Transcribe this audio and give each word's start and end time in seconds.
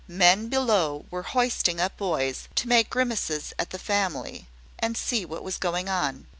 Men 0.07 0.47
below 0.49 1.05
were 1.11 1.21
hoisting 1.21 1.79
up 1.79 1.95
boys, 1.95 2.47
to 2.55 2.67
make 2.67 2.89
grimaces 2.89 3.53
at 3.59 3.69
the 3.69 3.77
family, 3.77 4.47
and 4.79 4.97
see 4.97 5.25
what 5.25 5.43
was 5.43 5.59
going 5.59 5.89
on. 5.89 6.25